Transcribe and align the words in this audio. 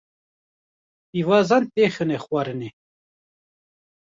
pîvazan 1.09 1.63
têxine 1.73 2.17
xwarinê 2.23 2.69